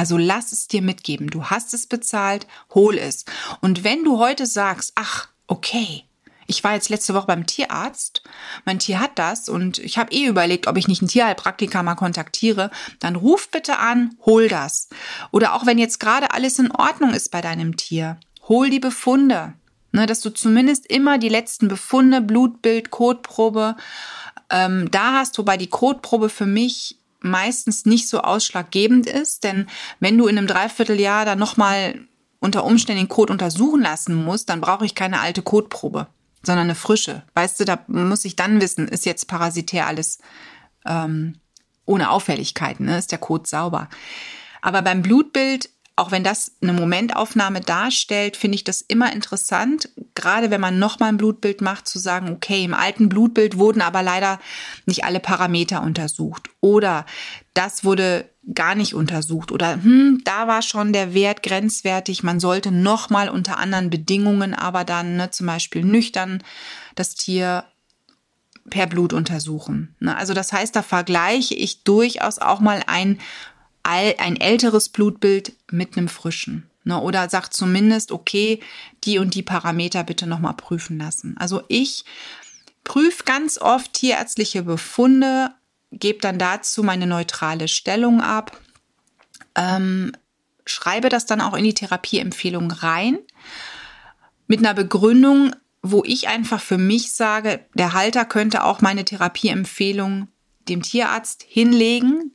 Also 0.00 0.16
lass 0.16 0.50
es 0.52 0.66
dir 0.66 0.80
mitgeben. 0.80 1.28
Du 1.28 1.44
hast 1.50 1.74
es 1.74 1.86
bezahlt, 1.86 2.46
hol 2.74 2.96
es. 2.96 3.26
Und 3.60 3.84
wenn 3.84 4.02
du 4.02 4.18
heute 4.18 4.46
sagst, 4.46 4.92
ach, 4.94 5.28
okay, 5.46 6.04
ich 6.46 6.64
war 6.64 6.72
jetzt 6.72 6.88
letzte 6.88 7.12
Woche 7.12 7.26
beim 7.26 7.44
Tierarzt, 7.44 8.22
mein 8.64 8.78
Tier 8.78 8.98
hat 8.98 9.18
das 9.18 9.50
und 9.50 9.76
ich 9.76 9.98
habe 9.98 10.10
eh 10.14 10.24
überlegt, 10.24 10.68
ob 10.68 10.78
ich 10.78 10.88
nicht 10.88 11.02
einen 11.02 11.10
Tierheilpraktiker 11.10 11.82
mal 11.82 11.96
kontaktiere, 11.96 12.70
dann 12.98 13.14
ruf 13.14 13.50
bitte 13.50 13.76
an, 13.76 14.16
hol 14.24 14.48
das. 14.48 14.88
Oder 15.32 15.52
auch 15.52 15.66
wenn 15.66 15.76
jetzt 15.76 16.00
gerade 16.00 16.32
alles 16.32 16.58
in 16.58 16.70
Ordnung 16.70 17.12
ist 17.12 17.30
bei 17.30 17.42
deinem 17.42 17.76
Tier, 17.76 18.18
hol 18.48 18.70
die 18.70 18.80
Befunde. 18.80 19.52
Ne, 19.92 20.06
dass 20.06 20.22
du 20.22 20.30
zumindest 20.30 20.86
immer 20.86 21.18
die 21.18 21.28
letzten 21.28 21.68
Befunde, 21.68 22.22
Blutbild, 22.22 22.90
Kotprobe, 22.90 23.76
ähm, 24.48 24.90
da 24.90 25.14
hast, 25.18 25.36
wobei 25.36 25.58
die 25.58 25.68
Kotprobe 25.68 26.30
für 26.30 26.46
mich 26.46 26.99
meistens 27.20 27.86
nicht 27.86 28.08
so 28.08 28.20
ausschlaggebend 28.20 29.06
ist, 29.06 29.44
denn 29.44 29.66
wenn 30.00 30.16
du 30.18 30.26
in 30.26 30.38
einem 30.38 30.46
Dreivierteljahr 30.46 31.24
dann 31.24 31.38
nochmal 31.38 32.00
unter 32.40 32.64
Umständen 32.64 33.02
den 33.02 33.08
Code 33.08 33.32
untersuchen 33.32 33.82
lassen 33.82 34.14
musst, 34.14 34.48
dann 34.48 34.60
brauche 34.60 34.86
ich 34.86 34.94
keine 34.94 35.20
alte 35.20 35.42
Codeprobe, 35.42 36.06
sondern 36.42 36.64
eine 36.64 36.74
frische. 36.74 37.22
Weißt 37.34 37.60
du, 37.60 37.64
da 37.64 37.78
muss 37.86 38.24
ich 38.24 38.36
dann 38.36 38.60
wissen, 38.60 38.88
ist 38.88 39.06
jetzt 39.06 39.28
parasitär 39.28 39.86
alles 39.86 40.18
ähm, 40.86 41.36
ohne 41.84 42.10
Auffälligkeiten, 42.10 42.86
ne? 42.86 42.98
ist 42.98 43.12
der 43.12 43.18
Code 43.18 43.46
sauber. 43.46 43.88
Aber 44.62 44.82
beim 44.82 45.02
Blutbild 45.02 45.68
auch 46.00 46.10
wenn 46.10 46.24
das 46.24 46.52
eine 46.62 46.72
Momentaufnahme 46.72 47.60
darstellt, 47.60 48.38
finde 48.38 48.54
ich 48.54 48.64
das 48.64 48.80
immer 48.80 49.12
interessant, 49.12 49.90
gerade 50.14 50.50
wenn 50.50 50.60
man 50.60 50.78
nochmal 50.78 51.10
ein 51.10 51.18
Blutbild 51.18 51.60
macht, 51.60 51.86
zu 51.86 51.98
sagen, 51.98 52.30
okay, 52.30 52.64
im 52.64 52.72
alten 52.72 53.10
Blutbild 53.10 53.58
wurden 53.58 53.82
aber 53.82 54.02
leider 54.02 54.40
nicht 54.86 55.04
alle 55.04 55.20
Parameter 55.20 55.82
untersucht 55.82 56.48
oder 56.60 57.04
das 57.52 57.84
wurde 57.84 58.24
gar 58.54 58.74
nicht 58.74 58.94
untersucht 58.94 59.52
oder 59.52 59.74
hm, 59.74 60.22
da 60.24 60.48
war 60.48 60.62
schon 60.62 60.94
der 60.94 61.12
Wert 61.12 61.42
grenzwertig, 61.42 62.22
man 62.22 62.40
sollte 62.40 62.72
nochmal 62.72 63.28
unter 63.28 63.58
anderen 63.58 63.90
Bedingungen, 63.90 64.54
aber 64.54 64.84
dann 64.84 65.16
ne, 65.16 65.30
zum 65.30 65.48
Beispiel 65.48 65.84
nüchtern 65.84 66.42
das 66.94 67.14
Tier 67.14 67.64
per 68.70 68.86
Blut 68.86 69.12
untersuchen. 69.12 69.94
Ne? 70.00 70.16
Also 70.16 70.32
das 70.32 70.52
heißt, 70.52 70.74
da 70.74 70.82
vergleiche 70.82 71.54
ich 71.54 71.82
durchaus 71.82 72.38
auch 72.38 72.60
mal 72.60 72.82
ein 72.86 73.18
ein 73.82 74.36
älteres 74.36 74.88
Blutbild 74.88 75.52
mit 75.70 75.96
einem 75.96 76.08
frischen. 76.08 76.68
Ne? 76.84 77.00
Oder 77.00 77.28
sagt 77.28 77.54
zumindest, 77.54 78.12
okay, 78.12 78.60
die 79.04 79.18
und 79.18 79.34
die 79.34 79.42
Parameter 79.42 80.04
bitte 80.04 80.26
nochmal 80.26 80.54
prüfen 80.54 80.98
lassen. 80.98 81.36
Also 81.38 81.62
ich 81.68 82.04
prüfe 82.84 83.24
ganz 83.24 83.58
oft 83.58 83.92
tierärztliche 83.92 84.62
Befunde, 84.62 85.50
gebe 85.92 86.20
dann 86.20 86.38
dazu 86.38 86.82
meine 86.82 87.06
neutrale 87.06 87.68
Stellung 87.68 88.20
ab, 88.20 88.58
ähm, 89.54 90.12
schreibe 90.64 91.08
das 91.08 91.26
dann 91.26 91.40
auch 91.40 91.54
in 91.54 91.64
die 91.64 91.74
Therapieempfehlung 91.74 92.70
rein 92.70 93.18
mit 94.46 94.60
einer 94.60 94.74
Begründung, 94.74 95.54
wo 95.82 96.02
ich 96.04 96.28
einfach 96.28 96.60
für 96.60 96.78
mich 96.78 97.12
sage, 97.12 97.64
der 97.74 97.92
Halter 97.92 98.24
könnte 98.24 98.64
auch 98.64 98.80
meine 98.80 99.04
Therapieempfehlung 99.04 100.28
dem 100.68 100.82
Tierarzt 100.82 101.44
hinlegen, 101.48 102.32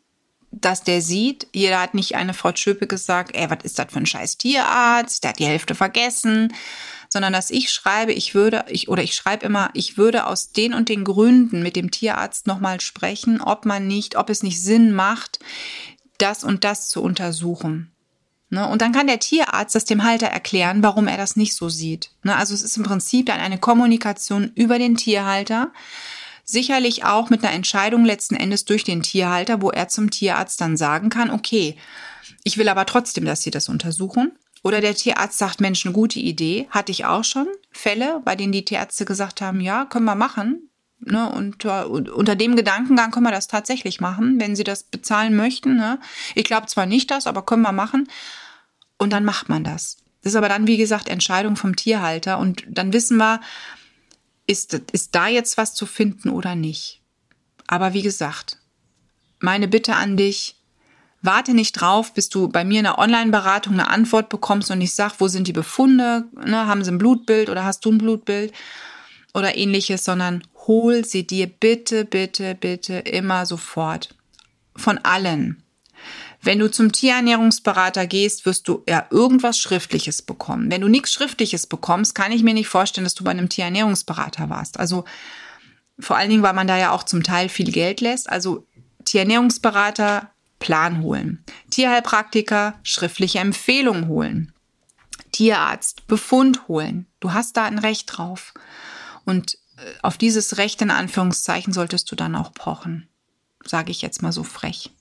dass 0.62 0.84
der 0.84 1.02
sieht, 1.02 1.48
jeder 1.54 1.82
hat 1.82 1.94
nicht 1.94 2.16
eine 2.16 2.34
Frau 2.34 2.52
Schöpe 2.56 2.88
gesagt, 2.88 3.36
ey, 3.36 3.50
was 3.50 3.64
ist 3.64 3.80
das 3.80 3.88
für 3.92 4.00
ein 4.00 4.06
scheiß 4.06 4.38
Tierarzt, 4.38 5.24
der 5.24 5.30
hat 5.30 5.40
die 5.40 5.46
Hälfte 5.46 5.76
vergessen, 5.76 6.54
sondern 7.10 7.34
dass 7.34 7.50
ich 7.50 7.72
schreibe, 7.72 8.14
ich 8.14 8.34
würde, 8.36 8.66
ich, 8.70 8.90
oder 8.90 9.04
ich 9.04 9.16
schreibe 9.16 9.46
immer, 9.46 9.70
ich 9.74 9.98
würde 9.98 10.26
aus 10.28 10.52
den 10.52 10.74
und 10.74 10.90
den 10.90 11.04
Gründen 11.04 11.62
mit 11.62 11.76
dem 11.76 11.92
Tierarzt 11.92 12.48
nochmal 12.48 12.82
sprechen, 12.82 13.42
ob 13.42 13.66
man 13.66 13.88
nicht, 13.88 14.16
ob 14.18 14.30
es 14.30 14.44
nicht 14.44 14.62
Sinn 14.62 14.94
macht, 14.94 15.40
das 16.18 16.44
und 16.44 16.64
das 16.64 16.90
zu 16.90 17.02
untersuchen. 17.02 17.92
Ne? 18.50 18.68
Und 18.68 18.82
dann 18.82 18.94
kann 18.94 19.08
der 19.08 19.20
Tierarzt 19.20 19.76
das 19.76 19.86
dem 19.86 20.04
Halter 20.04 20.28
erklären, 20.28 20.84
warum 20.84 21.08
er 21.08 21.18
das 21.18 21.36
nicht 21.36 21.56
so 21.56 21.70
sieht. 21.70 22.12
Ne? 22.24 22.36
Also 22.36 22.54
es 22.54 22.62
ist 22.62 22.78
im 22.78 22.84
Prinzip 22.84 23.26
dann 23.26 23.40
eine 23.40 23.58
Kommunikation 23.58 24.52
über 24.56 24.80
den 24.80 24.96
Tierhalter, 24.96 25.72
Sicherlich 26.48 27.04
auch 27.04 27.32
mit 27.32 27.44
einer 27.44 27.54
Entscheidung 27.54 28.06
letzten 28.06 28.36
Endes 28.36 28.66
durch 28.66 28.84
den 28.84 29.02
Tierhalter, 29.02 29.64
wo 29.64 29.72
er 29.72 29.88
zum 29.88 30.12
Tierarzt 30.12 30.62
dann 30.62 30.78
sagen 30.78 31.10
kann, 31.10 31.32
okay, 31.32 31.76
ich 32.44 32.58
will 32.58 32.70
aber 32.70 32.86
trotzdem, 32.86 33.26
dass 33.26 33.42
Sie 33.42 33.52
das 33.52 33.68
untersuchen. 33.68 34.32
Oder 34.64 34.80
der 34.80 34.96
Tierarzt 34.96 35.40
sagt, 35.40 35.60
Mensch, 35.60 35.86
eine 35.86 35.94
gute 35.94 36.20
Idee. 36.20 36.68
Hatte 36.70 36.92
ich 36.92 37.06
auch 37.06 37.24
schon 37.24 37.48
Fälle, 37.72 38.22
bei 38.24 38.36
denen 38.36 38.52
die 38.52 38.66
Tierärzte 38.66 39.06
gesagt 39.06 39.42
haben, 39.42 39.60
ja, 39.60 39.86
können 39.86 40.06
wir 40.06 40.16
machen. 40.16 40.70
Ne, 41.00 41.30
und 41.30 41.66
uh, 41.66 41.84
unter 42.16 42.36
dem 42.36 42.56
Gedankengang 42.56 43.12
können 43.12 43.26
wir 43.26 43.32
das 43.32 43.48
tatsächlich 43.48 44.00
machen, 44.00 44.40
wenn 44.40 44.56
Sie 44.56 44.64
das 44.64 44.84
bezahlen 44.84 45.36
möchten. 45.36 45.76
Ne? 45.76 46.00
Ich 46.36 46.46
glaube 46.46 46.68
zwar 46.68 46.86
nicht 46.86 47.12
das, 47.12 47.28
aber 47.28 47.44
können 47.44 47.62
wir 47.64 47.74
machen. 47.74 48.08
Und 48.98 49.14
dann 49.14 49.26
macht 49.26 49.50
man 49.50 49.64
das. 49.64 49.98
Das 50.24 50.34
ist 50.34 50.38
aber 50.38 50.50
dann, 50.50 50.68
wie 50.68 50.78
gesagt, 50.78 51.10
Entscheidung 51.10 51.56
vom 51.56 51.76
Tierhalter. 51.76 52.40
Und 52.40 52.66
dann 52.68 52.94
wissen 52.94 53.18
wir, 53.18 53.42
ist, 54.48 54.74
ist 54.92 55.16
da 55.16 55.28
jetzt 55.28 55.58
was 55.58 55.74
zu 55.74 55.86
finden 55.86 56.30
oder 56.30 56.56
nicht? 56.56 57.02
Aber 57.68 57.94
wie 57.94 58.02
gesagt, 58.02 58.58
meine 59.40 59.68
Bitte 59.68 59.96
an 59.96 60.18
dich, 60.18 60.56
warte 61.22 61.54
nicht 61.54 61.74
drauf, 61.74 62.14
bis 62.14 62.30
du 62.30 62.48
bei 62.48 62.64
mir 62.64 62.80
in 62.80 62.86
der 62.86 63.00
Online-Beratung 63.00 63.74
eine 63.74 63.90
Antwort 63.90 64.30
bekommst 64.30 64.72
und 64.72 64.82
ich 64.82 64.94
sag, 64.94 65.20
wo 65.20 65.28
sind 65.28 65.48
die 65.48 65.54
Befunde? 65.54 66.26
Ne, 66.46 66.68
haben 66.68 66.84
sie 66.84 66.92
ein 66.92 66.98
Blutbild 66.98 67.50
oder 67.50 67.64
hast 67.64 67.84
du 67.86 67.92
ein 67.92 67.98
Blutbild 67.98 68.54
oder 69.34 69.58
ähnliches, 69.58 70.06
sondern 70.06 70.44
hol 70.68 71.04
sie 71.06 71.26
dir 71.26 71.48
bitte, 71.48 72.06
bitte, 72.06 72.56
bitte 72.56 72.96
immer 73.00 73.46
sofort. 73.46 74.16
Von 74.76 74.98
allen. 75.00 75.64
Wenn 76.46 76.60
du 76.60 76.70
zum 76.70 76.92
Tierernährungsberater 76.92 78.06
gehst, 78.06 78.46
wirst 78.46 78.68
du 78.68 78.84
ja 78.88 79.08
irgendwas 79.10 79.58
Schriftliches 79.58 80.22
bekommen. 80.22 80.70
Wenn 80.70 80.82
du 80.82 80.88
nichts 80.88 81.12
Schriftliches 81.12 81.66
bekommst, 81.66 82.14
kann 82.14 82.32
ich 82.32 82.44
mir 82.44 82.54
nicht 82.54 82.68
vorstellen, 82.68 83.04
dass 83.04 83.16
du 83.16 83.24
bei 83.24 83.32
einem 83.32 83.50
Tierernährungsberater 83.50 84.48
warst. 84.48 84.80
Also 84.80 85.06
vor 85.98 86.18
allen 86.18 86.30
Dingen, 86.30 86.44
weil 86.44 86.54
man 86.54 86.68
da 86.68 86.78
ja 86.78 86.92
auch 86.92 87.02
zum 87.02 87.24
Teil 87.24 87.50
viel 87.50 87.72
Geld 87.72 88.00
lässt. 88.00 88.30
Also 88.30 88.68
Tierernährungsberater 89.06 90.30
Plan 90.60 91.02
holen. 91.02 91.44
Tierheilpraktiker 91.72 92.76
schriftliche 92.84 93.40
Empfehlung 93.40 94.08
holen. 94.08 94.54
Tierarzt 95.32 96.06
Befund 96.06 96.68
holen. 96.68 97.08
Du 97.22 97.34
hast 97.34 97.58
da 97.58 97.66
ein 97.66 97.80
Recht 97.80 98.16
drauf. 98.16 98.54
Und 99.26 99.56
äh, 99.78 99.94
auf 100.04 100.20
dieses 100.20 100.60
Recht 100.60 100.80
in 100.84 100.92
Anführungszeichen 100.92 101.74
solltest 101.74 102.12
du 102.12 102.16
dann 102.16 102.36
auch 102.36 102.54
pochen. 102.54 103.10
Sage 103.66 103.90
ich 103.90 104.04
jetzt 104.04 104.22
mal 104.22 104.32
so 104.32 104.44
frech. 104.44 104.92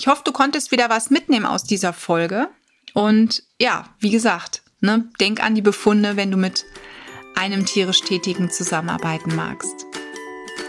Ich 0.00 0.06
hoffe, 0.06 0.22
du 0.24 0.30
konntest 0.30 0.70
wieder 0.70 0.88
was 0.88 1.10
mitnehmen 1.10 1.44
aus 1.44 1.64
dieser 1.64 1.92
Folge. 1.92 2.48
Und 2.94 3.42
ja, 3.60 3.84
wie 3.98 4.10
gesagt, 4.10 4.62
ne, 4.80 5.10
denk 5.18 5.42
an 5.42 5.56
die 5.56 5.60
Befunde, 5.60 6.16
wenn 6.16 6.30
du 6.30 6.36
mit 6.36 6.64
einem 7.34 7.66
tierisch 7.66 8.02
Tätigen 8.02 8.48
zusammenarbeiten 8.48 9.34
magst. 9.34 9.86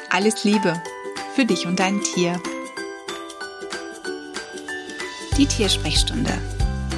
Alles 0.09 0.45
Liebe 0.45 0.81
für 1.35 1.45
dich 1.45 1.67
und 1.67 1.79
dein 1.79 2.01
Tier. 2.01 2.41
Die 5.37 5.45
Tiersprechstunde. 5.45 6.35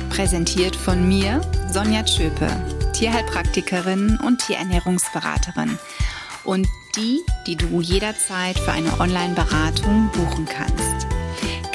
Präsentiert 0.10 0.78
von 0.78 1.06
mir, 1.06 1.42
Sonja 1.70 2.02
Tschöpe, 2.04 2.50
Tierheilpraktikerin 2.94 4.18
und 4.26 4.40
Tierernährungsberaterin. 4.40 5.78
Und 6.46 6.66
die, 6.96 7.20
die 7.46 7.58
du 7.58 7.82
jederzeit 7.82 8.58
für 8.58 8.72
eine 8.72 9.02
Online-Beratung 9.02 10.10
buchen 10.14 10.46
kannst. 10.46 11.01